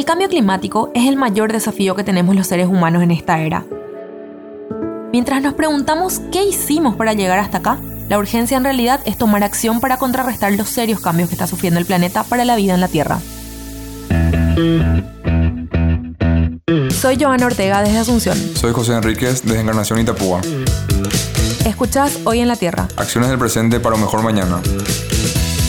El 0.00 0.06
cambio 0.06 0.30
climático 0.30 0.90
es 0.94 1.06
el 1.06 1.16
mayor 1.16 1.52
desafío 1.52 1.94
que 1.94 2.04
tenemos 2.04 2.34
los 2.34 2.46
seres 2.46 2.68
humanos 2.68 3.02
en 3.02 3.10
esta 3.10 3.38
era. 3.40 3.66
Mientras 5.12 5.42
nos 5.42 5.52
preguntamos 5.52 6.22
qué 6.32 6.42
hicimos 6.42 6.96
para 6.96 7.12
llegar 7.12 7.38
hasta 7.38 7.58
acá, 7.58 7.78
la 8.08 8.18
urgencia 8.18 8.56
en 8.56 8.64
realidad 8.64 9.02
es 9.04 9.18
tomar 9.18 9.44
acción 9.44 9.78
para 9.78 9.98
contrarrestar 9.98 10.54
los 10.54 10.70
serios 10.70 11.00
cambios 11.00 11.28
que 11.28 11.34
está 11.34 11.46
sufriendo 11.46 11.78
el 11.78 11.84
planeta 11.84 12.24
para 12.24 12.46
la 12.46 12.56
vida 12.56 12.72
en 12.72 12.80
la 12.80 12.88
Tierra. 12.88 13.20
Soy 16.98 17.22
Joana 17.22 17.44
Ortega 17.44 17.82
desde 17.82 17.98
Asunción. 17.98 18.38
Soy 18.54 18.72
José 18.72 18.94
Enríquez 18.94 19.42
desde 19.42 19.60
Encarnación 19.60 19.98
Itapúa. 19.98 20.40
Escuchás 21.66 22.20
Hoy 22.24 22.40
en 22.40 22.48
la 22.48 22.56
Tierra. 22.56 22.88
Acciones 22.96 23.28
del 23.28 23.38
presente 23.38 23.80
para 23.80 23.96
un 23.96 24.00
mejor 24.00 24.22
mañana. 24.22 24.62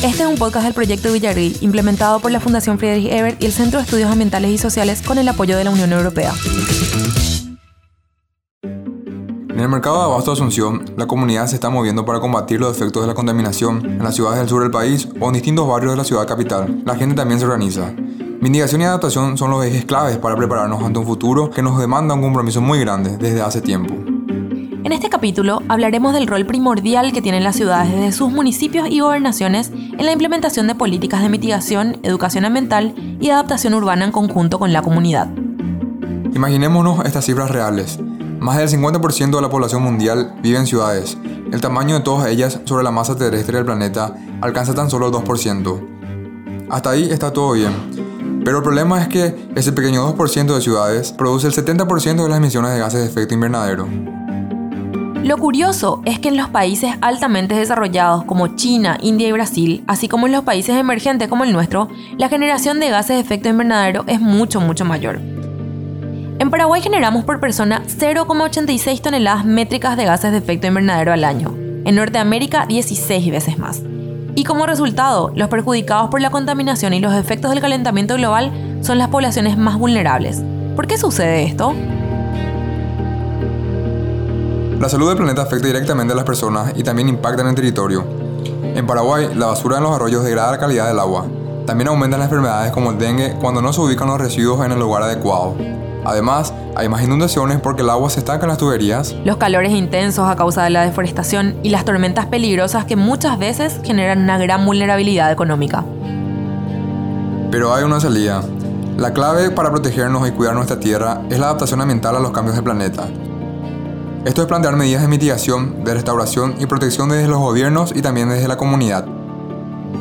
Este 0.04 0.24
es 0.24 0.30
un 0.30 0.36
podcast 0.36 0.66
del 0.66 0.74
proyecto 0.74 1.14
Villarreal, 1.14 1.54
implementado 1.62 2.20
por 2.20 2.32
la 2.32 2.40
Fundación 2.40 2.80
Friedrich 2.80 3.12
Ebert 3.12 3.40
y 3.40 3.46
el 3.46 3.52
Centro 3.52 3.78
de 3.78 3.86
Estudios 3.86 4.10
Ambientales 4.10 4.50
y 4.50 4.58
Sociales 4.58 5.04
con 5.04 5.20
el 5.20 5.28
apoyo 5.28 5.56
de 5.56 5.64
la 5.64 5.70
Unión 5.70 5.94
Europea. 5.94 6.34
En 8.64 9.60
el 9.60 9.70
mercado 9.70 10.00
de 10.00 10.06
abasto 10.06 10.32
de 10.32 10.38
Asunción, 10.38 10.86
la 10.98 11.06
comunidad 11.06 11.46
se 11.46 11.54
está 11.54 11.70
moviendo 11.70 12.04
para 12.04 12.20
combatir 12.20 12.60
los 12.60 12.76
efectos 12.76 13.04
de 13.04 13.10
la 13.10 13.14
contaminación 13.14 13.86
en 13.86 14.04
las 14.04 14.16
ciudades 14.16 14.40
del 14.40 14.50
sur 14.50 14.64
del 14.64 14.72
país 14.72 15.08
o 15.20 15.28
en 15.28 15.34
distintos 15.34 15.68
barrios 15.68 15.92
de 15.92 15.98
la 15.98 16.04
ciudad 16.04 16.26
capital. 16.26 16.82
La 16.84 16.96
gente 16.96 17.14
también 17.14 17.40
se 17.40 17.46
organiza. 17.46 17.94
Mitigación 18.42 18.82
y 18.82 18.86
adaptación 18.86 19.38
son 19.38 19.52
los 19.52 19.64
ejes 19.64 19.86
claves 19.86 20.18
para 20.18 20.36
prepararnos 20.36 20.82
ante 20.82 20.98
un 20.98 21.06
futuro 21.06 21.52
que 21.52 21.62
nos 21.62 21.78
demanda 21.78 22.16
un 22.16 22.24
compromiso 22.24 22.60
muy 22.60 22.80
grande 22.80 23.18
desde 23.18 23.44
hace 23.44 23.62
tiempo. 23.62 23.94
En 24.84 24.94
este 24.94 25.10
capítulo 25.10 25.62
hablaremos 25.70 26.12
del 26.14 26.26
rol 26.26 26.48
primordial 26.48 27.14
que 27.14 27.22
tienen 27.22 27.44
las 27.44 27.56
ciudades 27.56 27.92
desde 27.92 28.12
sus 28.12 28.32
municipios 28.32 28.90
y 28.90 29.00
gobernaciones 29.00 29.72
en 30.02 30.08
la 30.08 30.14
implementación 30.14 30.66
de 30.66 30.74
políticas 30.74 31.22
de 31.22 31.30
mitigación, 31.30 32.00
educación 32.02 32.44
ambiental 32.44 32.96
y 33.22 33.30
adaptación 33.30 33.76
urbana 33.76 34.04
en 34.04 34.12
conjunto 34.12 34.58
con 34.58 34.74
la 34.74 34.82
comunidad. 34.82 35.30
Imaginémonos 36.34 37.06
estas 37.06 37.26
cifras 37.26 37.52
reales. 37.52 38.00
Más 38.40 38.58
del 38.58 38.68
50% 38.68 39.36
de 39.36 39.42
la 39.44 39.52
población 39.52 39.84
mundial 39.84 40.34
vive 40.42 40.58
en 40.58 40.66
ciudades. 40.66 41.20
El 41.52 41.62
tamaño 41.62 41.94
de 41.94 42.02
todas 42.02 42.28
ellas 42.30 42.62
sobre 42.66 42.84
la 42.84 42.90
masa 42.90 43.16
terrestre 43.16 43.58
del 43.58 43.66
planeta 43.66 44.16
alcanza 44.42 44.74
tan 44.74 44.90
solo 44.90 45.06
el 45.06 45.14
2%. 45.14 46.68
Hasta 46.72 46.90
ahí 46.90 47.08
está 47.12 47.32
todo 47.32 47.52
bien. 47.52 48.42
Pero 48.44 48.58
el 48.58 48.64
problema 48.64 49.04
es 49.04 49.08
que 49.08 49.52
ese 49.54 49.72
pequeño 49.72 50.16
2% 50.16 50.56
de 50.56 50.62
ciudades 50.62 51.12
produce 51.12 51.46
el 51.46 51.54
70% 51.54 52.24
de 52.24 52.28
las 52.28 52.40
emisiones 52.40 52.72
de 52.72 52.80
gases 52.80 53.02
de 53.02 53.06
efecto 53.06 53.36
invernadero. 53.36 53.88
Lo 55.24 55.38
curioso 55.38 56.02
es 56.06 56.18
que 56.18 56.30
en 56.30 56.38
los 56.38 56.50
países 56.50 56.96
altamente 57.00 57.54
desarrollados 57.54 58.24
como 58.24 58.56
China, 58.56 58.98
India 59.04 59.28
y 59.28 59.32
Brasil, 59.32 59.84
así 59.86 60.08
como 60.08 60.26
en 60.26 60.34
los 60.34 60.44
países 60.44 60.76
emergentes 60.76 61.28
como 61.28 61.44
el 61.44 61.54
nuestro, 61.54 61.90
la 62.18 62.28
generación 62.28 62.80
de 62.80 62.90
gases 62.90 63.18
de 63.18 63.22
efecto 63.22 63.48
invernadero 63.48 64.04
es 64.08 64.20
mucho, 64.20 64.60
mucho 64.60 64.84
mayor. 64.84 65.20
En 66.40 66.50
Paraguay 66.50 66.82
generamos 66.82 67.24
por 67.24 67.40
persona 67.40 67.84
0,86 67.86 69.00
toneladas 69.00 69.46
métricas 69.46 69.96
de 69.96 70.06
gases 70.06 70.32
de 70.32 70.40
efecto 70.40 70.66
invernadero 70.66 71.14
al 71.14 71.24
año. 71.24 71.54
En 71.86 71.96
Norteamérica, 71.96 72.66
16 72.66 73.30
veces 73.30 73.60
más. 73.60 73.84
Y 74.34 74.44
como 74.44 74.66
resultado, 74.66 75.32
los 75.36 75.50
perjudicados 75.50 76.10
por 76.10 76.20
la 76.20 76.32
contaminación 76.32 76.96
y 76.96 77.00
los 77.00 77.14
efectos 77.14 77.52
del 77.52 77.62
calentamiento 77.62 78.16
global 78.16 78.52
son 78.82 78.98
las 78.98 79.10
poblaciones 79.10 79.56
más 79.56 79.78
vulnerables. 79.78 80.42
¿Por 80.76 80.88
qué 80.88 80.98
sucede 80.98 81.44
esto? 81.44 81.76
La 84.82 84.90
salud 84.90 85.10
del 85.10 85.18
planeta 85.18 85.44
afecta 85.44 85.68
directamente 85.68 86.14
a 86.14 86.16
las 86.16 86.26
personas 86.26 86.74
y 86.76 86.82
también 86.82 87.08
impacta 87.08 87.44
en 87.44 87.50
el 87.50 87.54
territorio. 87.54 88.04
En 88.64 88.88
Paraguay, 88.88 89.30
la 89.36 89.46
basura 89.46 89.78
en 89.78 89.84
los 89.84 89.92
arroyos 89.92 90.24
degrada 90.24 90.50
la 90.50 90.58
calidad 90.58 90.88
del 90.88 90.98
agua. 90.98 91.28
También 91.68 91.88
aumentan 91.90 92.20
las 92.20 92.26
enfermedades 92.26 92.72
como 92.72 92.90
el 92.90 92.98
dengue 92.98 93.36
cuando 93.40 93.62
no 93.62 93.72
se 93.74 93.80
ubican 93.80 94.08
los 94.08 94.20
residuos 94.20 94.66
en 94.66 94.72
el 94.72 94.80
lugar 94.80 95.04
adecuado. 95.04 95.54
Además, 96.04 96.52
hay 96.76 96.90
más 96.90 97.04
inundaciones 97.04 97.60
porque 97.60 97.84
el 97.84 97.92
agua 97.92 98.10
se 98.10 98.22
estanca 98.22 98.46
en 98.46 98.50
las 98.50 98.58
tuberías. 98.58 99.16
Los 99.24 99.38
calores 99.38 99.72
intensos 99.72 100.28
a 100.28 100.36
causa 100.36 100.64
de 100.64 100.72
la 100.72 100.82
deforestación 100.82 101.58
y 101.62 101.70
las 101.70 101.86
tormentas 101.86 102.26
peligrosas 102.26 102.86
que 102.86 102.96
muchas 102.96 103.38
veces 103.38 103.80
generan 103.84 104.24
una 104.24 104.40
gran 104.40 104.66
vulnerabilidad 104.66 105.32
económica. 105.32 105.86
Pero 107.52 107.72
hay 107.76 107.84
una 107.84 108.00
salida. 108.00 108.42
La 108.98 109.14
clave 109.14 109.52
para 109.52 109.70
protegernos 109.70 110.28
y 110.28 110.32
cuidar 110.32 110.56
nuestra 110.56 110.80
tierra 110.80 111.22
es 111.30 111.38
la 111.38 111.46
adaptación 111.46 111.82
ambiental 111.82 112.16
a 112.16 112.20
los 112.20 112.32
cambios 112.32 112.56
del 112.56 112.64
planeta. 112.64 113.08
Esto 114.24 114.44
es 114.44 114.48
plantear 114.48 114.76
medidas 114.76 115.02
de 115.02 115.08
mitigación, 115.08 115.84
de 115.84 115.96
restauración 115.96 116.54
y 116.60 116.68
protección 116.68 117.10
desde 117.10 117.28
los 117.28 117.40
gobiernos 117.40 117.92
y 117.96 118.04
también 118.04 118.30
desde 118.30 118.48
la 118.48 118.56
comunidad, 118.56 119.08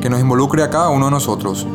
que 0.02 0.10
nos 0.10 0.20
involucre 0.20 0.62
a 0.62 0.68
cada 0.68 0.90
uno 0.90 1.06
de 1.06 1.12
nosotros. 1.12 1.66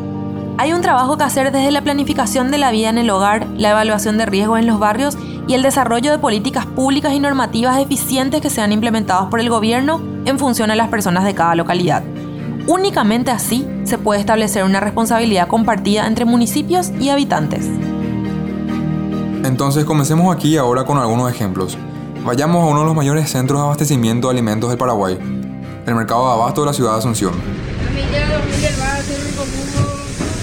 Hay 0.56 0.72
un 0.72 0.80
trabajo 0.80 1.16
que 1.16 1.24
hacer 1.24 1.50
desde 1.50 1.72
la 1.72 1.82
planificación 1.82 2.52
de 2.52 2.58
la 2.58 2.70
vida 2.70 2.88
en 2.88 2.98
el 2.98 3.10
hogar, 3.10 3.48
la 3.56 3.70
evaluación 3.70 4.16
de 4.16 4.26
riesgos 4.26 4.60
en 4.60 4.68
los 4.68 4.78
barrios 4.78 5.18
y 5.48 5.54
el 5.54 5.62
desarrollo 5.62 6.12
de 6.12 6.20
políticas 6.20 6.66
públicas 6.66 7.12
y 7.14 7.18
normativas 7.18 7.80
eficientes 7.80 8.40
que 8.40 8.48
sean 8.48 8.70
implementadas 8.70 9.26
por 9.28 9.40
el 9.40 9.50
gobierno 9.50 10.00
en 10.24 10.38
función 10.38 10.70
a 10.70 10.76
las 10.76 10.88
personas 10.88 11.24
de 11.24 11.34
cada 11.34 11.56
localidad. 11.56 12.04
Únicamente 12.68 13.32
así 13.32 13.66
se 13.82 13.98
puede 13.98 14.20
establecer 14.20 14.62
una 14.62 14.78
responsabilidad 14.78 15.48
compartida 15.48 16.06
entre 16.06 16.24
municipios 16.24 16.90
y 17.00 17.08
habitantes. 17.08 17.66
Entonces 19.44 19.84
comencemos 19.84 20.34
aquí 20.34 20.56
ahora 20.56 20.84
con 20.84 20.96
algunos 20.98 21.28
ejemplos. 21.28 21.76
Vayamos 22.26 22.64
a 22.64 22.66
uno 22.66 22.80
de 22.80 22.86
los 22.86 22.96
mayores 22.96 23.30
centros 23.30 23.60
de 23.60 23.64
abastecimiento 23.66 24.26
de 24.26 24.32
alimentos 24.32 24.68
del 24.68 24.76
Paraguay, 24.76 25.16
el 25.86 25.94
mercado 25.94 26.26
de 26.26 26.32
abasto 26.32 26.62
de 26.62 26.66
la 26.66 26.72
ciudad 26.72 26.94
de 26.94 26.98
Asunción. 26.98 27.32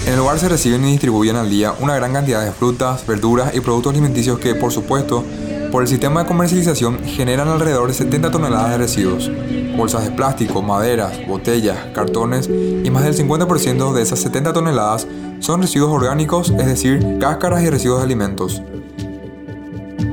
En 0.06 0.12
el 0.14 0.18
lugar 0.18 0.38
se 0.38 0.48
reciben 0.48 0.82
y 0.86 0.92
distribuyen 0.92 1.36
al 1.36 1.50
día 1.50 1.74
una 1.78 1.94
gran 1.94 2.14
cantidad 2.14 2.42
de 2.42 2.52
frutas, 2.52 3.06
verduras 3.06 3.54
y 3.54 3.60
productos 3.60 3.92
alimenticios 3.92 4.38
que, 4.38 4.54
por 4.54 4.72
supuesto, 4.72 5.24
por 5.70 5.82
el 5.82 5.88
sistema 5.88 6.22
de 6.22 6.26
comercialización 6.26 7.00
generan 7.04 7.48
alrededor 7.48 7.88
de 7.88 7.92
70 7.92 8.30
toneladas 8.30 8.70
de 8.70 8.78
residuos. 8.78 9.30
Bolsas 9.76 10.04
de 10.04 10.10
plástico, 10.10 10.62
maderas, 10.62 11.12
botellas, 11.28 11.76
cartones 11.94 12.48
y 12.48 12.90
más 12.90 13.04
del 13.04 13.14
50% 13.14 13.92
de 13.92 14.00
esas 14.00 14.20
70 14.20 14.54
toneladas 14.54 15.06
son 15.40 15.60
residuos 15.60 15.90
orgánicos, 15.90 16.48
es 16.58 16.64
decir, 16.64 17.18
cáscaras 17.20 17.62
y 17.62 17.68
residuos 17.68 17.98
de 17.98 18.04
alimentos. 18.04 18.62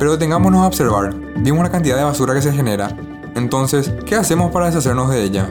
Pero 0.01 0.13
detengámonos 0.13 0.63
a 0.63 0.66
observar, 0.66 1.13
vimos 1.13 1.62
la 1.62 1.69
cantidad 1.69 1.95
de 1.95 2.03
basura 2.03 2.34
que 2.34 2.41
se 2.41 2.51
genera, 2.51 2.89
entonces, 3.35 3.94
¿qué 4.03 4.16
hacemos 4.16 4.51
para 4.51 4.66
deshacernos 4.66 5.12
de 5.12 5.22
ella? 5.22 5.47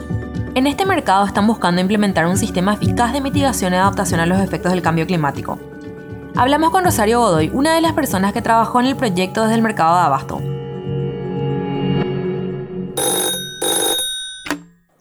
En 0.57 0.67
este 0.67 0.85
mercado 0.85 1.25
están 1.25 1.47
buscando 1.47 1.81
implementar 1.81 2.27
un 2.27 2.37
sistema 2.37 2.75
eficaz 2.75 3.13
de 3.13 3.21
mitigación 3.21 3.73
y 3.73 3.77
adaptación 3.77 4.19
a 4.19 4.27
los 4.27 4.41
efectos 4.41 4.73
del 4.73 4.83
cambio 4.83 5.07
climático. 5.07 5.57
Hablamos 6.35 6.71
con 6.71 6.83
Rosario 6.83 7.21
Godoy, 7.21 7.53
una 7.55 7.77
de 7.77 7.81
las 7.81 7.93
personas 7.93 8.33
que 8.33 8.43
trabajó 8.43 8.81
en 8.81 8.87
el 8.87 8.97
proyecto 8.97 9.43
desde 9.43 9.55
el 9.55 9.63
mercado 9.63 9.95
de 9.95 10.03
abasto. 10.03 10.41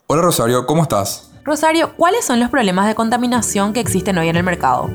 Hola 0.05 0.21
Rosario, 0.21 0.67
¿cómo 0.67 0.83
estás? 0.83 1.31
Rosario, 1.43 1.95
¿cuáles 1.95 2.23
son 2.23 2.39
los 2.39 2.51
problemas 2.51 2.85
de 2.85 2.93
contaminación 2.93 3.73
que 3.73 3.79
existen 3.79 4.15
hoy 4.19 4.29
en 4.29 4.35
el 4.35 4.43
mercado? 4.43 4.91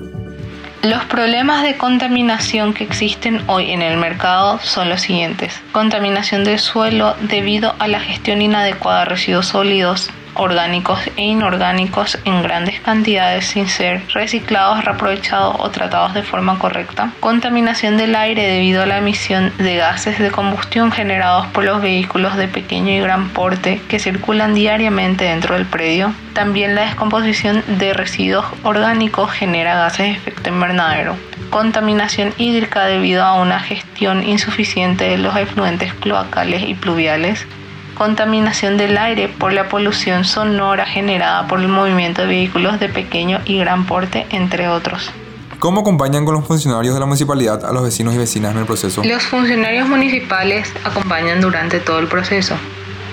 Los 0.85 1.03
problemas 1.07 1.63
de 1.63 1.79
contaminación 1.79 2.75
que 2.75 2.85
existen 2.85 3.41
hoy 3.47 3.71
en 3.71 3.81
el 3.81 3.97
mercado 3.97 4.61
son 4.63 4.91
los 4.91 5.01
siguientes. 5.01 5.63
Contaminación 5.73 6.45
del 6.45 6.59
suelo 6.59 7.17
debido 7.23 7.75
a 7.79 7.89
la 7.89 8.01
gestión 8.01 8.43
inadecuada 8.43 8.99
de 8.99 9.05
residuos 9.07 9.47
sólidos, 9.47 10.11
orgánicos 10.35 11.01
e 11.17 11.23
inorgánicos 11.23 12.19
en 12.25 12.43
grandes 12.43 12.81
cantidades 12.81 13.47
sin 13.47 13.69
ser 13.69 14.03
reciclados, 14.13 14.85
reaprovechados 14.85 15.57
o 15.59 15.71
tratados 15.71 16.15
de 16.15 16.23
forma 16.23 16.59
correcta. 16.59 17.13
Contaminación 17.21 17.97
del 17.97 18.15
aire 18.15 18.47
debido 18.47 18.83
a 18.83 18.87
la 18.87 18.99
emisión 18.99 19.53
de 19.59 19.77
gases 19.77 20.19
de 20.19 20.31
combustión 20.31 20.93
generados 20.93 21.47
por 21.49 21.65
los 21.65 21.81
vehículos 21.81 22.37
de 22.37 22.49
pequeño 22.49 22.91
y 22.91 23.01
gran 23.01 23.31
porte 23.31 23.81
que 23.89 23.99
circulan 23.99 24.55
diariamente 24.55 25.25
dentro 25.25 25.55
del 25.55 25.67
predio. 25.67 26.15
También 26.33 26.75
la 26.75 26.83
descomposición 26.83 27.63
de 27.67 27.95
residuos 27.95 28.47
orgánicos 28.63 29.31
genera 29.31 29.77
gases 29.77 30.07
de 30.07 30.13
efecto 30.13 30.49
invernadero 30.49 31.17
contaminación 31.55 32.35
hídrica 32.37 32.85
debido 32.85 33.23
a 33.23 33.41
una 33.41 33.61
gestión 33.61 34.27
insuficiente 34.27 35.05
de 35.05 35.19
los 35.19 35.37
efluentes 35.37 35.95
cloacales 35.95 36.69
y 36.69 36.75
pluviales, 36.75 37.47
contaminación 37.95 38.77
del 38.77 38.99
aire 38.99 39.29
por 39.29 39.53
la 39.53 39.69
polución 39.69 40.25
sonora 40.25 40.87
generada 40.87 41.47
por 41.47 41.61
el 41.61 41.69
movimiento 41.69 42.23
de 42.23 42.29
vehículos 42.29 42.81
de 42.81 42.89
pequeño 42.89 43.41
y 43.45 43.59
gran 43.59 43.87
porte, 43.87 44.27
entre 44.31 44.69
otros. 44.69 45.11
cómo 45.59 45.81
acompañan 45.81 46.25
con 46.25 46.35
los 46.35 46.47
funcionarios 46.47 46.95
de 46.95 47.01
la 47.01 47.07
municipalidad 47.07 47.65
a 47.65 47.73
los 47.73 47.83
vecinos 47.83 48.15
y 48.15 48.19
vecinas 48.19 48.53
en 48.53 48.59
el 48.59 48.67
proceso? 48.67 49.03
Los 49.05 49.23
funcionarios 49.23 49.89
municipales 49.89 50.71
acompañan 50.85 51.41
durante 51.41 51.81
todo 51.81 51.99
el 52.01 52.07
proceso. 52.07 52.55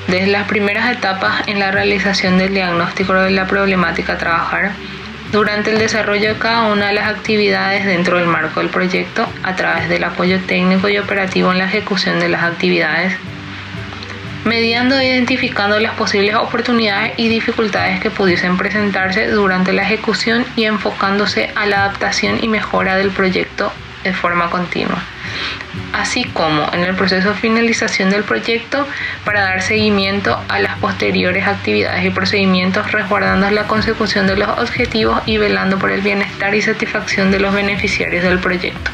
Desde 0.07 0.27
las 0.27 0.47
primeras 0.47 0.91
etapas 0.91 1.47
en 1.47 1.59
la 1.59 1.71
realización 1.71 2.37
del 2.37 2.53
diagnóstico 2.53 3.13
de 3.13 3.31
la 3.31 3.47
problemática 3.47 4.13
a 4.13 4.17
trabajar, 4.17 4.73
durante 5.31 5.71
el 5.71 5.79
desarrollo 5.79 6.33
de 6.33 6.39
cada 6.39 6.63
una 6.63 6.87
de 6.87 6.93
las 6.93 7.07
actividades 7.07 7.85
dentro 7.85 8.17
del 8.17 8.27
marco 8.27 8.59
del 8.59 8.69
proyecto, 8.69 9.25
a 9.43 9.55
través 9.55 9.87
del 9.87 10.03
apoyo 10.03 10.41
técnico 10.41 10.89
y 10.89 10.97
operativo 10.97 11.53
en 11.53 11.59
la 11.59 11.65
ejecución 11.65 12.19
de 12.19 12.27
las 12.27 12.43
actividades, 12.43 13.13
mediando 14.45 14.97
e 14.97 15.07
identificando 15.07 15.79
las 15.79 15.93
posibles 15.95 16.35
oportunidades 16.35 17.13
y 17.17 17.27
dificultades 17.27 17.99
que 17.99 18.09
pudiesen 18.09 18.57
presentarse 18.57 19.27
durante 19.27 19.73
la 19.73 19.83
ejecución 19.83 20.45
y 20.55 20.65
enfocándose 20.65 21.51
a 21.55 21.65
la 21.65 21.85
adaptación 21.85 22.43
y 22.43 22.47
mejora 22.47 22.95
del 22.95 23.11
proyecto 23.11 23.71
de 24.03 24.13
forma 24.13 24.49
continua, 24.49 25.03
así 25.93 26.23
como 26.23 26.67
en 26.73 26.83
el 26.83 26.95
proceso 26.95 27.29
de 27.29 27.35
finalización 27.35 28.09
del 28.09 28.23
proyecto 28.23 28.87
para 29.23 29.41
dar 29.41 29.61
seguimiento 29.61 30.39
a 30.47 30.59
las 30.59 30.79
posteriores 30.79 31.45
actividades 31.45 32.03
y 32.03 32.09
procedimientos 32.09 32.91
resguardando 32.91 33.49
la 33.51 33.67
consecución 33.67 34.25
de 34.25 34.37
los 34.37 34.49
objetivos 34.49 35.21
y 35.27 35.37
velando 35.37 35.77
por 35.77 35.91
el 35.91 36.01
bienestar 36.01 36.55
y 36.55 36.63
satisfacción 36.63 37.29
de 37.29 37.39
los 37.39 37.53
beneficiarios 37.53 38.23
del 38.23 38.39
proyecto. 38.39 38.89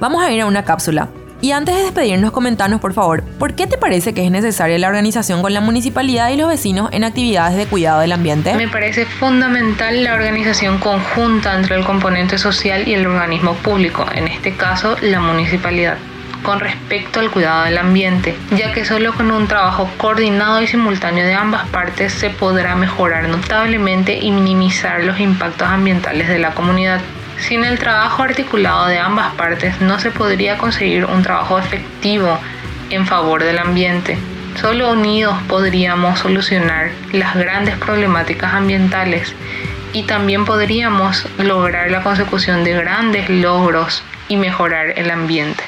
Vamos 0.00 0.22
a 0.22 0.30
ir 0.30 0.40
a 0.40 0.46
una 0.46 0.64
cápsula 0.64 1.10
y 1.40 1.52
antes 1.52 1.74
de 1.74 1.82
despedirnos, 1.82 2.32
comentanos 2.32 2.80
por 2.80 2.92
favor, 2.92 3.22
¿por 3.38 3.54
qué 3.54 3.66
te 3.66 3.78
parece 3.78 4.14
que 4.14 4.24
es 4.24 4.30
necesaria 4.30 4.78
la 4.78 4.88
organización 4.88 5.42
con 5.42 5.54
la 5.54 5.60
municipalidad 5.60 6.30
y 6.30 6.36
los 6.36 6.48
vecinos 6.48 6.88
en 6.92 7.04
actividades 7.04 7.56
de 7.56 7.66
cuidado 7.66 8.00
del 8.00 8.12
ambiente? 8.12 8.54
Me 8.54 8.68
parece 8.68 9.06
fundamental 9.06 10.04
la 10.04 10.14
organización 10.14 10.78
conjunta 10.78 11.56
entre 11.56 11.76
el 11.76 11.84
componente 11.84 12.38
social 12.38 12.86
y 12.86 12.94
el 12.94 13.06
organismo 13.06 13.54
público, 13.54 14.06
en 14.14 14.28
este 14.28 14.54
caso 14.54 14.96
la 15.00 15.20
municipalidad 15.20 15.96
con 16.42 16.60
respecto 16.60 17.20
al 17.20 17.30
cuidado 17.30 17.64
del 17.64 17.78
ambiente, 17.78 18.34
ya 18.56 18.72
que 18.72 18.84
solo 18.84 19.12
con 19.14 19.30
un 19.30 19.46
trabajo 19.46 19.90
coordinado 19.98 20.62
y 20.62 20.66
simultáneo 20.66 21.24
de 21.24 21.34
ambas 21.34 21.68
partes 21.68 22.12
se 22.12 22.30
podrá 22.30 22.74
mejorar 22.74 23.28
notablemente 23.28 24.18
y 24.18 24.30
minimizar 24.30 25.04
los 25.04 25.20
impactos 25.20 25.68
ambientales 25.68 26.28
de 26.28 26.38
la 26.38 26.52
comunidad. 26.52 27.00
Sin 27.46 27.64
el 27.64 27.78
trabajo 27.78 28.22
articulado 28.22 28.86
de 28.86 28.98
ambas 28.98 29.34
partes 29.34 29.80
no 29.80 29.98
se 29.98 30.10
podría 30.10 30.58
conseguir 30.58 31.04
un 31.06 31.22
trabajo 31.22 31.58
efectivo 31.58 32.38
en 32.90 33.06
favor 33.06 33.42
del 33.42 33.58
ambiente. 33.58 34.18
Solo 34.60 34.92
unidos 34.92 35.36
podríamos 35.48 36.18
solucionar 36.18 36.90
las 37.12 37.34
grandes 37.34 37.76
problemáticas 37.76 38.52
ambientales 38.52 39.32
y 39.92 40.04
también 40.04 40.44
podríamos 40.44 41.26
lograr 41.38 41.90
la 41.90 42.02
consecución 42.02 42.62
de 42.64 42.74
grandes 42.74 43.28
logros 43.30 44.02
y 44.28 44.36
mejorar 44.36 44.98
el 44.98 45.10
ambiente. 45.10 45.64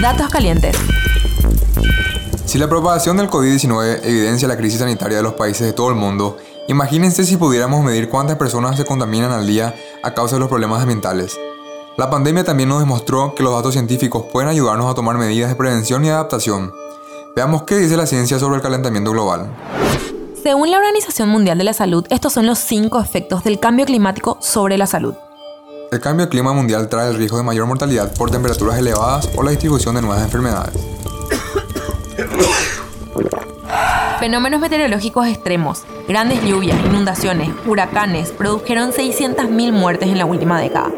Datos 0.00 0.28
calientes. 0.28 0.76
Si 2.46 2.56
la 2.58 2.68
propagación 2.68 3.16
del 3.16 3.28
COVID-19 3.28 4.00
evidencia 4.04 4.48
la 4.48 4.56
crisis 4.56 4.78
sanitaria 4.78 5.18
de 5.18 5.22
los 5.22 5.34
países 5.34 5.66
de 5.66 5.72
todo 5.72 5.90
el 5.90 5.96
mundo, 5.96 6.38
Imagínense 6.68 7.24
si 7.24 7.38
pudiéramos 7.38 7.82
medir 7.82 8.10
cuántas 8.10 8.36
personas 8.36 8.76
se 8.76 8.84
contaminan 8.84 9.32
al 9.32 9.46
día 9.46 9.74
a 10.02 10.12
causa 10.12 10.36
de 10.36 10.40
los 10.40 10.50
problemas 10.50 10.82
ambientales. 10.82 11.40
La 11.96 12.10
pandemia 12.10 12.44
también 12.44 12.68
nos 12.68 12.80
demostró 12.80 13.34
que 13.34 13.42
los 13.42 13.54
datos 13.54 13.72
científicos 13.72 14.26
pueden 14.30 14.50
ayudarnos 14.50 14.84
a 14.90 14.94
tomar 14.94 15.16
medidas 15.16 15.48
de 15.48 15.56
prevención 15.56 16.04
y 16.04 16.10
adaptación. 16.10 16.74
Veamos 17.34 17.62
qué 17.62 17.78
dice 17.78 17.96
la 17.96 18.04
ciencia 18.04 18.38
sobre 18.38 18.56
el 18.56 18.62
calentamiento 18.62 19.12
global. 19.12 19.50
Según 20.42 20.70
la 20.70 20.76
Organización 20.76 21.30
Mundial 21.30 21.56
de 21.56 21.64
la 21.64 21.72
Salud, 21.72 22.04
estos 22.10 22.34
son 22.34 22.46
los 22.46 22.58
cinco 22.58 23.00
efectos 23.00 23.44
del 23.44 23.58
cambio 23.58 23.86
climático 23.86 24.36
sobre 24.42 24.76
la 24.76 24.86
salud. 24.86 25.14
El 25.90 26.00
cambio 26.00 26.26
de 26.26 26.30
clima 26.30 26.52
mundial 26.52 26.90
trae 26.90 27.08
el 27.08 27.16
riesgo 27.16 27.38
de 27.38 27.44
mayor 27.44 27.66
mortalidad 27.66 28.12
por 28.14 28.30
temperaturas 28.30 28.78
elevadas 28.78 29.30
o 29.36 29.42
la 29.42 29.52
distribución 29.52 29.94
de 29.94 30.02
nuevas 30.02 30.22
enfermedades. 30.22 30.74
Fenómenos 34.18 34.60
meteorológicos 34.60 35.28
extremos, 35.28 35.84
grandes 36.08 36.42
lluvias, 36.42 36.76
inundaciones, 36.84 37.50
huracanes 37.66 38.32
produjeron 38.32 38.90
600.000 38.90 39.70
muertes 39.70 40.08
en 40.08 40.18
la 40.18 40.26
última 40.26 40.60
década, 40.60 40.90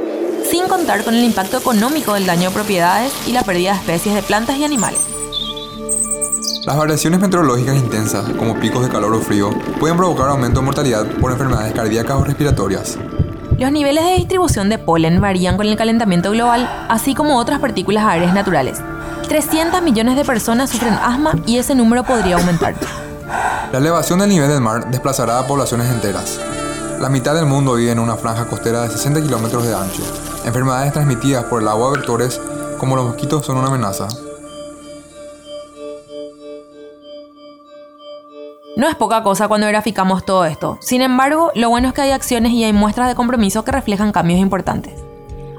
sin 0.51 0.67
contar 0.69 1.05
con 1.05 1.15
el 1.15 1.25
impacto 1.25 1.59
económico 1.59 2.15
del 2.15 2.25
daño 2.25 2.49
a 2.49 2.53
propiedades 2.53 3.13
y 3.27 3.33
la 3.33 3.43
pérdida 3.43 3.73
de 3.73 3.79
especies 3.79 4.15
de 4.15 4.23
plantas 4.23 4.57
y 4.57 4.65
animales. 4.65 5.01
Las 6.65 6.79
variaciones 6.79 7.21
meteorológicas 7.21 7.77
intensas, 7.77 8.27
como 8.39 8.59
picos 8.59 8.83
de 8.83 8.89
calor 8.89 9.13
o 9.13 9.21
frío, 9.21 9.51
pueden 9.79 9.99
provocar 9.99 10.31
aumento 10.31 10.61
de 10.61 10.67
mortalidad 10.67 11.07
por 11.21 11.31
enfermedades 11.31 11.75
cardíacas 11.75 12.17
o 12.17 12.25
respiratorias. 12.25 12.99
Los 13.59 13.71
niveles 13.71 14.03
de 14.03 14.15
distribución 14.15 14.71
de 14.71 14.79
polen 14.79 15.21
varían 15.21 15.59
con 15.59 15.67
el 15.67 15.77
calentamiento 15.77 16.31
global, 16.31 16.71
así 16.89 17.15
como 17.15 17.37
otras 17.37 17.61
partículas 17.61 18.05
aéreas 18.07 18.33
naturales. 18.33 18.81
300 19.29 19.83
millones 19.83 20.17
de 20.17 20.25
personas 20.25 20.71
sufren 20.71 20.95
asma 20.95 21.35
y 21.47 21.59
ese 21.59 21.75
número 21.75 22.03
podría 22.03 22.37
aumentar. 22.37 22.75
La 23.73 23.79
elevación 23.79 24.19
del 24.19 24.29
nivel 24.29 24.49
del 24.49 24.61
mar 24.61 24.91
desplazará 24.91 25.39
a 25.39 25.47
poblaciones 25.47 25.91
enteras. 25.91 26.41
La 27.01 27.09
mitad 27.09 27.35
del 27.35 27.47
mundo 27.47 27.75
vive 27.75 27.93
en 27.93 27.99
una 27.99 28.17
franja 28.17 28.47
costera 28.47 28.83
de 28.83 28.91
60 28.91 29.23
kilómetros 29.23 29.65
de 29.65 29.75
ancho. 29.75 30.03
Enfermedades 30.45 30.93
transmitidas 30.93 31.45
por 31.45 31.63
el 31.63 31.69
agua 31.69 31.93
vectores 31.93 32.41
como 32.79 32.97
los 32.97 33.07
mosquitos 33.07 33.45
son 33.45 33.59
una 33.59 33.69
amenaza. 33.69 34.09
No 38.77 38.89
es 38.89 38.95
poca 38.95 39.23
cosa 39.23 39.47
cuando 39.47 39.67
graficamos 39.67 40.25
todo 40.25 40.47
esto. 40.47 40.79
Sin 40.81 41.03
embargo, 41.03 41.53
lo 41.55 41.69
bueno 41.69 41.89
es 41.89 41.95
que 41.95 42.01
hay 42.01 42.13
acciones 42.13 42.53
y 42.53 42.65
hay 42.65 42.73
muestras 42.73 43.09
de 43.09 43.15
compromiso 43.15 43.63
que 43.63 43.73
reflejan 43.73 44.11
cambios 44.11 44.41
importantes. 44.41 44.95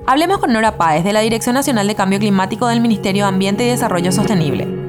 Hablemos 0.07 0.39
con 0.39 0.51
Nora 0.51 0.77
Páez 0.77 1.03
de 1.03 1.13
la 1.13 1.19
Dirección 1.19 1.53
Nacional 1.53 1.85
de 1.85 1.95
Cambio 1.95 2.17
Climático 2.17 2.67
del 2.67 2.81
Ministerio 2.81 3.25
de 3.25 3.29
Ambiente 3.29 3.63
y 3.63 3.69
Desarrollo 3.69 4.11
Sostenible. 4.11 4.80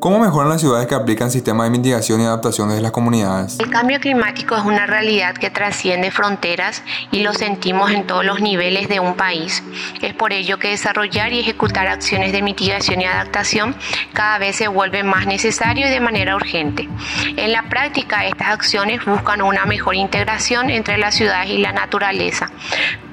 ¿Cómo 0.00 0.20
mejoran 0.20 0.48
las 0.48 0.60
ciudades 0.60 0.86
que 0.86 0.94
aplican 0.94 1.28
sistemas 1.28 1.66
de 1.66 1.70
mitigación 1.76 2.20
y 2.20 2.24
adaptación 2.24 2.68
desde 2.68 2.82
las 2.82 2.92
comunidades? 2.92 3.58
El 3.58 3.68
cambio 3.68 3.98
climático 3.98 4.56
es 4.56 4.62
una 4.62 4.86
realidad 4.86 5.34
que 5.34 5.50
trasciende 5.50 6.12
fronteras 6.12 6.84
y 7.10 7.24
lo 7.24 7.32
sentimos 7.34 7.90
en 7.90 8.06
todos 8.06 8.24
los 8.24 8.40
niveles 8.40 8.88
de 8.88 9.00
un 9.00 9.14
país. 9.14 9.60
Es 10.00 10.14
por 10.14 10.32
ello 10.32 10.60
que 10.60 10.68
desarrollar 10.68 11.32
y 11.32 11.40
ejecutar 11.40 11.88
acciones 11.88 12.30
de 12.30 12.42
mitigación 12.42 13.00
y 13.00 13.06
adaptación 13.06 13.74
cada 14.12 14.38
vez 14.38 14.54
se 14.54 14.68
vuelve 14.68 15.02
más 15.02 15.26
necesario 15.26 15.88
y 15.88 15.90
de 15.90 15.98
manera 15.98 16.36
urgente. 16.36 16.88
En 17.36 17.50
la 17.50 17.68
práctica, 17.68 18.24
estas 18.24 18.50
acciones 18.50 19.04
buscan 19.04 19.42
una 19.42 19.64
mejor 19.64 19.96
integración 19.96 20.70
entre 20.70 20.98
las 20.98 21.16
ciudades 21.16 21.50
y 21.50 21.58
la 21.58 21.72
naturaleza. 21.72 22.52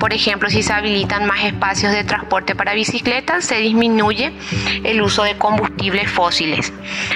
Por 0.05 0.13
ejemplo, 0.13 0.51
si 0.51 0.61
se 0.61 0.71
habilitan 0.71 1.25
más 1.25 1.43
espacios 1.45 1.91
de 1.91 2.03
transporte 2.03 2.53
para 2.53 2.75
bicicletas, 2.75 3.43
se 3.43 3.55
disminuye 3.55 4.33
el 4.83 5.01
uso 5.01 5.23
de 5.23 5.35
combustibles 5.35 6.11
fósiles. 6.11 6.71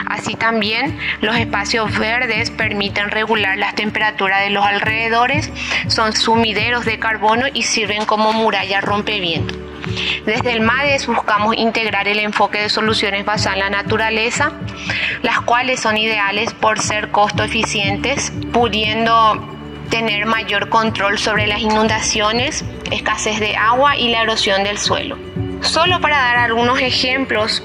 Así 0.08 0.34
también 0.34 0.98
los 1.22 1.38
espacios 1.38 1.96
verdes 2.00 2.50
permiten 2.50 3.12
regular 3.12 3.60
las 3.60 3.76
temperaturas 3.76 4.42
de 4.42 4.50
los 4.50 4.66
alrededores, 4.66 5.52
son 5.86 6.14
sumideros 6.14 6.84
de 6.84 6.98
carbono 6.98 7.46
y 7.54 7.62
sirven 7.62 8.06
como 8.06 8.34
muralla 8.34 8.82
rompeviento. 8.82 9.54
Desde 10.26 10.52
el 10.52 10.62
MADES 10.62 11.06
buscamos 11.06 11.56
integrar 11.58 12.08
el 12.08 12.18
enfoque 12.18 12.60
de 12.60 12.70
soluciones 12.70 13.24
basadas 13.24 13.58
en 13.58 13.66
la 13.66 13.70
naturaleza, 13.70 14.52
las 15.22 15.42
cuales 15.42 15.80
son 15.80 15.96
ideales 15.96 16.56
por 16.56 16.80
ser 16.80 17.12
costo 17.12 17.44
eficientes, 17.44 18.34
pudiendo 18.52 19.60
tener 19.90 20.26
mayor 20.26 20.70
control 20.70 21.18
sobre 21.18 21.48
las 21.48 21.62
inundaciones, 21.62 22.64
escasez 22.92 23.40
de 23.40 23.56
agua 23.56 23.98
y 23.98 24.10
la 24.10 24.24
erosión 24.24 24.64
del 24.64 24.78
suelo. 24.78 25.18
Solo 25.62 26.00
para 26.00 26.18
dar 26.18 26.38
algunos 26.38 26.80
ejemplos, 26.80 27.64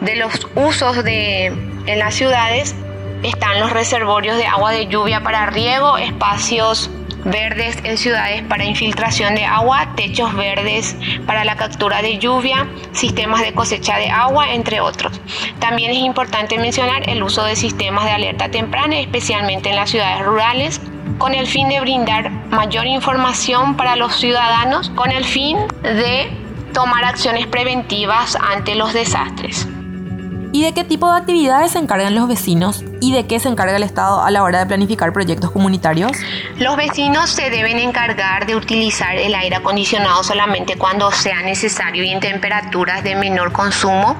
de 0.00 0.16
los 0.16 0.46
usos 0.54 1.04
de, 1.04 1.46
en 1.86 1.98
las 1.98 2.14
ciudades 2.14 2.74
están 3.22 3.60
los 3.60 3.70
reservorios 3.70 4.36
de 4.38 4.46
agua 4.46 4.72
de 4.72 4.86
lluvia 4.86 5.22
para 5.22 5.46
riego, 5.46 5.98
espacios 5.98 6.90
verdes 7.24 7.76
en 7.84 7.98
ciudades 7.98 8.42
para 8.42 8.64
infiltración 8.64 9.34
de 9.34 9.44
agua, 9.44 9.92
techos 9.94 10.34
verdes 10.34 10.96
para 11.26 11.44
la 11.44 11.54
captura 11.56 12.00
de 12.00 12.18
lluvia, 12.18 12.66
sistemas 12.92 13.42
de 13.42 13.52
cosecha 13.52 13.98
de 13.98 14.08
agua, 14.08 14.54
entre 14.54 14.80
otros. 14.80 15.20
También 15.58 15.90
es 15.90 15.98
importante 15.98 16.56
mencionar 16.56 17.08
el 17.10 17.22
uso 17.22 17.44
de 17.44 17.56
sistemas 17.56 18.06
de 18.06 18.12
alerta 18.12 18.50
temprana, 18.50 18.98
especialmente 18.98 19.68
en 19.68 19.76
las 19.76 19.90
ciudades 19.90 20.24
rurales, 20.24 20.80
con 21.18 21.34
el 21.34 21.46
fin 21.46 21.68
de 21.68 21.80
brindar 21.80 22.30
mayor 22.50 22.86
información 22.86 23.76
para 23.76 23.96
los 23.96 24.14
ciudadanos, 24.14 24.90
con 24.90 25.10
el 25.10 25.24
fin 25.24 25.58
de 25.82 26.30
tomar 26.72 27.04
acciones 27.04 27.46
preventivas 27.46 28.36
ante 28.36 28.74
los 28.74 28.92
desastres. 28.92 29.66
¿Y 30.52 30.64
de 30.64 30.74
qué 30.74 30.82
tipo 30.82 31.12
de 31.12 31.20
actividades 31.20 31.72
se 31.72 31.78
encargan 31.78 32.16
los 32.16 32.26
vecinos 32.26 32.84
y 33.00 33.12
de 33.12 33.24
qué 33.26 33.38
se 33.38 33.48
encarga 33.48 33.76
el 33.76 33.84
Estado 33.84 34.20
a 34.20 34.32
la 34.32 34.42
hora 34.42 34.58
de 34.58 34.66
planificar 34.66 35.12
proyectos 35.12 35.52
comunitarios? 35.52 36.10
Los 36.56 36.76
vecinos 36.76 37.30
se 37.30 37.50
deben 37.50 37.78
encargar 37.78 38.46
de 38.46 38.56
utilizar 38.56 39.14
el 39.16 39.32
aire 39.32 39.56
acondicionado 39.56 40.24
solamente 40.24 40.76
cuando 40.76 41.12
sea 41.12 41.42
necesario 41.42 42.02
y 42.02 42.10
en 42.10 42.18
temperaturas 42.18 43.04
de 43.04 43.14
menor 43.14 43.52
consumo, 43.52 44.16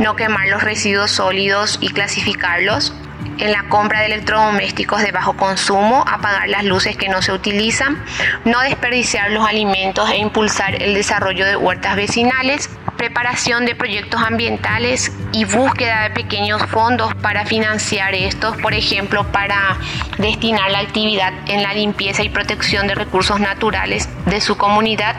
no 0.00 0.16
quemar 0.16 0.48
los 0.48 0.60
residuos 0.60 1.12
sólidos 1.12 1.78
y 1.80 1.88
clasificarlos, 1.88 2.92
en 3.40 3.52
la 3.52 3.64
compra 3.68 4.00
de 4.00 4.06
electrodomésticos 4.06 5.02
de 5.02 5.12
bajo 5.12 5.36
consumo, 5.36 6.04
apagar 6.06 6.48
las 6.48 6.64
luces 6.64 6.96
que 6.96 7.08
no 7.08 7.22
se 7.22 7.32
utilizan, 7.32 8.02
no 8.44 8.60
desperdiciar 8.60 9.30
los 9.30 9.46
alimentos 9.46 10.08
e 10.10 10.16
impulsar 10.18 10.82
el 10.82 10.94
desarrollo 10.94 11.46
de 11.46 11.56
huertas 11.56 11.96
vecinales, 11.96 12.70
preparación 12.96 13.64
de 13.64 13.74
proyectos 13.74 14.20
ambientales 14.22 15.10
y 15.32 15.44
búsqueda 15.44 16.02
de 16.04 16.10
pequeños 16.10 16.62
fondos 16.66 17.14
para 17.16 17.44
financiar 17.44 18.14
estos, 18.14 18.56
por 18.58 18.74
ejemplo, 18.74 19.24
para 19.32 19.76
destinar 20.18 20.70
la 20.70 20.80
actividad 20.80 21.32
en 21.46 21.62
la 21.62 21.74
limpieza 21.74 22.22
y 22.22 22.28
protección 22.28 22.86
de 22.86 22.94
recursos 22.94 23.40
naturales 23.40 24.08
de 24.26 24.40
su 24.40 24.56
comunidad, 24.56 25.16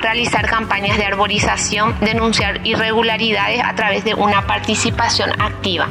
realizar 0.00 0.46
campañas 0.46 0.96
de 0.96 1.04
arborización, 1.04 1.96
denunciar 2.00 2.66
irregularidades 2.66 3.62
a 3.64 3.74
través 3.74 4.04
de 4.04 4.14
una 4.14 4.46
participación 4.46 5.30
activa. 5.40 5.88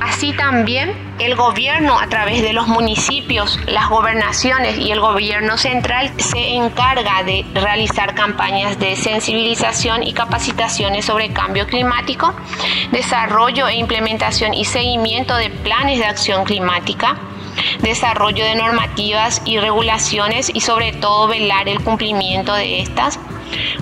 Así 0.00 0.32
también 0.32 1.10
el 1.20 1.36
gobierno 1.36 1.98
a 1.98 2.06
través 2.08 2.42
de 2.42 2.54
los 2.54 2.66
municipios, 2.66 3.58
las 3.66 3.88
gobernaciones 3.88 4.78
y 4.78 4.90
el 4.90 5.00
gobierno 5.00 5.58
central 5.58 6.10
se 6.16 6.54
encarga 6.54 7.22
de 7.24 7.44
realizar 7.54 8.14
campañas 8.14 8.78
de 8.78 8.96
sensibilización 8.96 10.02
y 10.02 10.14
capacitaciones 10.14 11.04
sobre 11.04 11.30
cambio 11.30 11.66
climático, 11.66 12.34
desarrollo 12.92 13.68
e 13.68 13.76
implementación 13.76 14.54
y 14.54 14.64
seguimiento 14.64 15.36
de 15.36 15.50
planes 15.50 15.98
de 15.98 16.06
acción 16.06 16.44
climática, 16.44 17.16
desarrollo 17.82 18.44
de 18.44 18.54
normativas 18.54 19.42
y 19.44 19.58
regulaciones 19.58 20.50
y 20.52 20.60
sobre 20.60 20.92
todo 20.92 21.28
velar 21.28 21.68
el 21.68 21.82
cumplimiento 21.82 22.54
de 22.54 22.80
estas, 22.80 23.18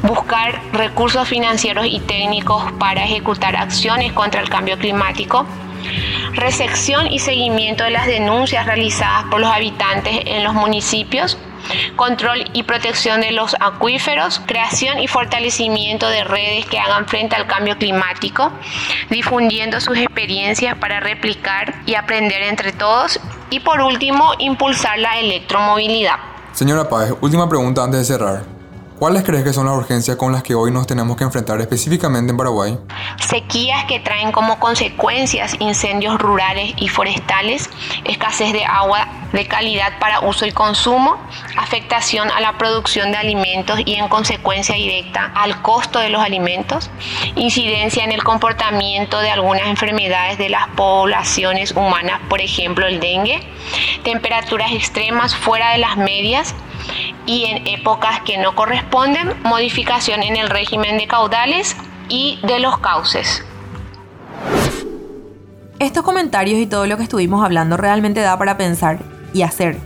buscar 0.03 0.61
recursos 0.73 1.29
financieros 1.29 1.87
y 1.87 2.01
técnicos 2.01 2.65
para 2.79 3.05
ejecutar 3.05 3.57
acciones 3.57 4.13
contra 4.13 4.41
el 4.41 4.49
cambio 4.49 4.79
climático, 4.79 5.47
recepción 6.33 7.07
y 7.13 7.19
seguimiento 7.19 7.85
de 7.85 7.91
las 7.91 8.07
denuncias 8.07 8.67
realizadas 8.67 9.25
por 9.31 9.41
los 9.41 9.51
habitantes 9.51 10.23
en 10.27 10.45
los 10.45 10.55
municipios, 10.55 11.39
control 11.97 12.45
y 12.53 12.63
protección 12.63 13.21
de 13.21 13.33
los 13.33 13.57
acuíferos, 13.61 14.41
creación 14.47 14.99
y 14.99 15.09
fortalecimiento 15.09 16.09
de 16.09 16.25
redes 16.25 16.67
que 16.67 16.79
hagan 16.79 17.07
frente 17.07 17.37
al 17.37 17.47
cambio 17.47 17.77
climático, 17.79 18.53
difundiendo 19.11 19.81
sus 19.81 19.97
experiencias 19.99 20.77
para 20.79 21.01
replicar 21.01 21.75
y 21.87 21.95
aprender 21.95 22.43
entre 22.43 22.73
todos 22.73 23.21
y 23.51 23.61
por 23.61 23.81
último 23.81 24.33
impulsar 24.39 24.99
la 24.99 25.19
electromovilidad. 25.19 26.17
Señora 26.53 26.89
Páez, 26.89 27.13
última 27.21 27.49
pregunta 27.49 27.85
antes 27.85 28.01
de 28.01 28.05
cerrar. 28.05 28.58
¿Cuáles 28.99 29.23
crees 29.23 29.45
que 29.45 29.53
son 29.53 29.67
las 29.67 29.77
urgencias 29.77 30.17
con 30.17 30.33
las 30.33 30.43
que 30.43 30.57
hoy 30.57 30.73
nos 30.73 30.89
tenemos 30.89 31.17
que 31.17 31.23
enfrentar 31.23 31.61
específicamente 31.61 32.33
en 32.33 32.37
Paraguay? 32.37 32.77
Sequías 33.29 33.85
que 33.85 34.01
traen 34.01 34.33
como 34.33 34.59
consecuencias 34.59 35.55
incendios 35.61 36.19
rurales 36.19 36.75
y 36.79 36.89
forestales, 36.89 37.71
escasez 38.05 38.53
de 38.53 38.65
agua 38.65 39.07
de 39.33 39.47
calidad 39.47 40.01
para 40.01 40.19
uso 40.21 40.47
y 40.47 40.51
consumo, 40.51 41.17
afectación 41.57 42.29
a 42.33 42.41
la 42.41 42.59
producción 42.59 43.13
de 43.13 43.19
alimentos 43.19 43.79
y 43.85 43.95
en 43.95 44.09
consecuencia 44.09 44.75
directa 44.75 45.31
al 45.33 45.63
costo 45.63 46.01
de 46.01 46.09
los 46.09 46.21
alimentos, 46.21 46.91
incidencia 47.37 48.03
en 48.03 48.11
el 48.11 48.25
comportamiento 48.25 49.21
de 49.21 49.31
algunas 49.31 49.69
enfermedades 49.69 50.39
de 50.39 50.49
las 50.49 50.67
poblaciones 50.71 51.71
humanas, 51.71 52.21
por 52.29 52.41
ejemplo 52.41 52.85
el 52.85 52.99
dengue, 52.99 53.47
temperaturas 54.03 54.73
extremas 54.73 55.37
fuera 55.37 55.71
de 55.71 55.79
las 55.79 55.97
medias, 55.97 56.53
y 57.27 57.45
en 57.45 57.67
épocas 57.67 58.21
que 58.23 58.39
no 58.39 58.55
corresponden, 58.55 59.35
modificación 59.45 60.23
en 60.23 60.37
el 60.37 60.49
régimen 60.49 60.99
de 60.99 61.07
caudales 61.07 61.77
y 62.09 62.39
de 62.43 62.59
los 62.59 62.79
cauces. 62.79 63.45
Estos 65.79 66.03
comentarios 66.03 66.59
y 66.59 66.67
todo 66.67 66.87
lo 66.87 66.97
que 66.97 67.05
estuvimos 67.05 67.45
hablando 67.45 67.77
realmente 67.77 68.21
da 68.21 68.37
para 68.37 68.57
pensar 68.57 68.99
y 69.33 69.43
hacer. 69.43 69.79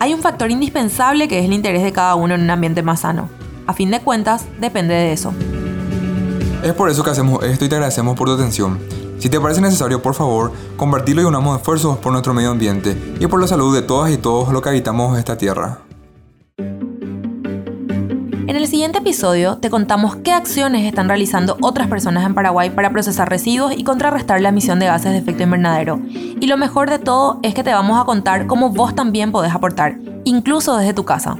Hay 0.00 0.12
un 0.12 0.20
factor 0.20 0.50
indispensable 0.50 1.28
que 1.28 1.38
es 1.38 1.44
el 1.44 1.52
interés 1.52 1.82
de 1.82 1.92
cada 1.92 2.16
uno 2.16 2.34
en 2.34 2.42
un 2.42 2.50
ambiente 2.50 2.82
más 2.82 3.00
sano. 3.00 3.28
A 3.66 3.72
fin 3.72 3.90
de 3.90 4.00
cuentas, 4.00 4.46
depende 4.58 4.94
de 4.94 5.12
eso. 5.12 5.32
Es 6.62 6.72
por 6.72 6.90
eso 6.90 7.04
que 7.04 7.10
hacemos 7.10 7.44
esto 7.44 7.64
y 7.64 7.68
te 7.68 7.76
agradecemos 7.76 8.16
por 8.16 8.28
tu 8.28 8.34
atención. 8.34 8.80
Si 9.18 9.30
te 9.30 9.40
parece 9.40 9.60
necesario, 9.60 10.02
por 10.02 10.14
favor, 10.14 10.52
compartirlo 10.76 11.22
y 11.22 11.24
unamos 11.24 11.58
esfuerzos 11.58 11.98
por 11.98 12.12
nuestro 12.12 12.34
medio 12.34 12.50
ambiente 12.50 13.16
y 13.18 13.26
por 13.26 13.40
la 13.40 13.46
salud 13.46 13.74
de 13.74 13.82
todas 13.82 14.10
y 14.10 14.18
todos 14.18 14.52
los 14.52 14.62
que 14.62 14.68
habitamos 14.68 15.18
esta 15.18 15.38
tierra. 15.38 15.85
En 16.58 18.54
el 18.56 18.66
siguiente 18.68 19.00
episodio 19.00 19.58
te 19.58 19.68
contamos 19.68 20.16
qué 20.16 20.32
acciones 20.32 20.86
están 20.86 21.08
realizando 21.08 21.58
otras 21.60 21.88
personas 21.88 22.24
en 22.24 22.34
Paraguay 22.34 22.70
para 22.70 22.90
procesar 22.90 23.28
residuos 23.28 23.74
y 23.76 23.84
contrarrestar 23.84 24.40
la 24.40 24.48
emisión 24.48 24.78
de 24.78 24.86
gases 24.86 25.12
de 25.12 25.18
efecto 25.18 25.42
invernadero. 25.42 26.00
Y 26.08 26.46
lo 26.46 26.56
mejor 26.56 26.88
de 26.88 26.98
todo 26.98 27.40
es 27.42 27.52
que 27.52 27.62
te 27.62 27.74
vamos 27.74 28.00
a 28.00 28.04
contar 28.04 28.46
cómo 28.46 28.70
vos 28.70 28.94
también 28.94 29.32
podés 29.32 29.52
aportar, 29.52 29.98
incluso 30.24 30.78
desde 30.78 30.94
tu 30.94 31.04
casa. 31.04 31.36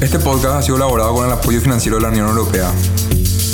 Este 0.00 0.20
podcast 0.20 0.54
ha 0.54 0.62
sido 0.62 0.76
elaborado 0.76 1.12
con 1.14 1.26
el 1.26 1.32
apoyo 1.32 1.60
financiero 1.60 1.96
de 1.96 2.02
la 2.02 2.08
Unión 2.10 2.28
Europea. 2.28 2.70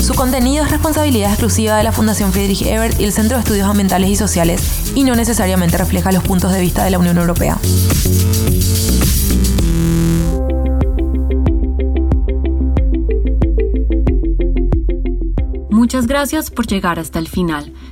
Su 0.05 0.13
contenido 0.13 0.63
es 0.63 0.69
responsabilidad 0.69 1.31
exclusiva 1.31 1.77
de 1.77 1.83
la 1.83 1.91
Fundación 1.91 2.31
Friedrich 2.31 2.61
Ebert 2.61 2.99
y 2.99 3.05
el 3.05 3.11
Centro 3.11 3.37
de 3.37 3.41
Estudios 3.41 3.67
Ambientales 3.67 4.07
y 4.07 4.15
Sociales 4.15 4.91
y 4.93 5.03
no 5.03 5.15
necesariamente 5.15 5.79
refleja 5.79 6.11
los 6.11 6.23
puntos 6.23 6.53
de 6.53 6.61
vista 6.61 6.83
de 6.83 6.91
la 6.91 6.99
Unión 6.99 7.17
Europea. 7.17 7.57
Muchas 15.71 16.05
gracias 16.05 16.51
por 16.51 16.67
llegar 16.67 16.99
hasta 16.99 17.17
el 17.17 17.27
final. 17.27 17.73